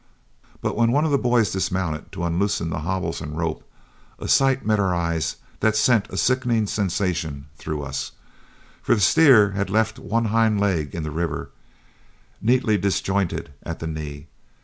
But 0.63 0.75
when 0.75 0.91
one 0.91 1.05
of 1.05 1.11
the 1.11 1.19
boys 1.19 1.51
dismounted 1.51 2.11
to 2.13 2.23
unloose 2.23 2.57
the 2.57 2.79
hobbles 2.79 3.21
and 3.21 3.37
rope, 3.37 3.63
a 4.17 4.27
sight 4.27 4.65
met 4.65 4.79
our 4.79 4.95
eyes 4.95 5.35
that 5.59 5.75
sent 5.75 6.09
a 6.09 6.17
sickening 6.17 6.65
sensation 6.65 7.45
through 7.55 7.83
us, 7.83 8.13
for 8.81 8.95
the 8.95 9.01
steer 9.01 9.51
had 9.51 9.69
left 9.69 9.99
one 9.99 10.25
hind 10.33 10.59
leg 10.59 10.95
in 10.95 11.03
the 11.03 11.11
river, 11.11 11.51
neatly 12.41 12.79
disjointed 12.79 13.51
at 13.61 13.77
the 13.77 13.85
knee. 13.85 14.25